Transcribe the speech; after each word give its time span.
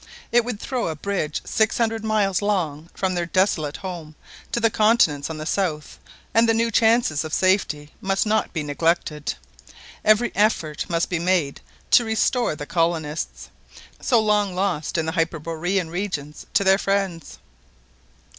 It 0.31 0.43
would 0.43 0.59
throw 0.59 0.87
a 0.87 0.95
bridge 0.95 1.43
six 1.45 1.77
hundred 1.77 2.03
miles 2.03 2.41
long 2.41 2.89
from 2.95 3.13
their 3.13 3.27
desolate 3.27 3.77
home 3.77 4.15
to 4.51 4.59
the 4.59 4.71
continents 4.71 5.29
on 5.29 5.37
the 5.37 5.45
south, 5.45 5.99
and 6.33 6.49
the 6.49 6.55
new 6.55 6.71
chances 6.71 7.23
of 7.23 7.35
safety 7.35 7.93
must 8.01 8.25
not 8.25 8.51
be 8.51 8.63
neglected, 8.63 9.35
every 10.03 10.31
effort 10.33 10.89
must 10.89 11.07
be 11.07 11.19
made 11.19 11.61
to 11.91 12.03
restore 12.03 12.55
the 12.55 12.65
colonists, 12.65 13.49
so 14.01 14.19
long 14.19 14.55
lost 14.55 14.97
in 14.97 15.05
the 15.05 15.11
hyperborean 15.11 15.91
regions, 15.91 16.47
to 16.55 16.63
their 16.63 16.79
friends. 16.79 17.37